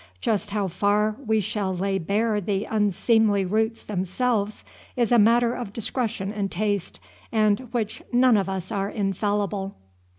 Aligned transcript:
Just 0.19 0.49
how 0.49 0.67
far 0.67 1.15
we 1.27 1.39
shall 1.39 1.75
lay 1.75 1.99
bare 1.99 2.41
the 2.41 2.65
unseemly 2.65 3.45
roots 3.45 3.83
themselves 3.83 4.65
is 4.95 5.11
a 5.11 5.19
matter 5.19 5.53
of 5.53 5.73
discretion 5.73 6.33
and 6.33 6.49
taste, 6.49 6.99
and 7.31 7.59
which 7.71 8.01
none 8.11 8.35
of 8.35 8.49
us 8.49 8.71
are 8.71 8.89
infallible. 8.89 9.75